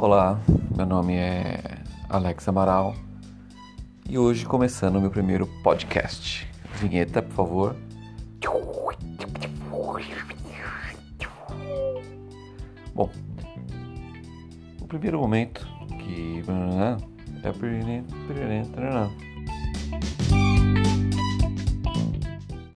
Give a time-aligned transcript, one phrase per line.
[0.00, 0.38] Olá,
[0.76, 1.58] meu nome é
[2.08, 2.94] Alex Amaral
[4.08, 6.48] e hoje começando o meu primeiro podcast.
[6.76, 7.76] Vinheta, por favor.
[12.94, 13.10] Bom,
[14.80, 15.66] o primeiro momento
[15.98, 16.96] que né,
[17.42, 17.50] é